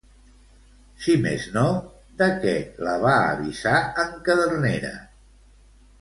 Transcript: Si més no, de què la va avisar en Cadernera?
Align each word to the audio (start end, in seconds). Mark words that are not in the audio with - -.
Si 1.03 1.17
més 1.25 1.43
no, 1.57 1.65
de 2.21 2.29
què 2.45 2.55
la 2.87 2.97
va 3.07 3.13
avisar 3.37 3.77
en 4.05 4.17
Cadernera? 4.31 4.95